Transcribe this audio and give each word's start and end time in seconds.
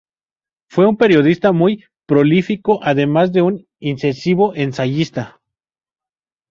Fue 0.67 0.87
un 0.87 0.97
periodista 0.97 1.51
muy 1.51 1.83
prolífico, 2.07 2.83
además 2.83 3.31
de 3.33 3.43
un 3.43 3.67
incisivo 3.77 4.55
ensayista. 4.55 5.39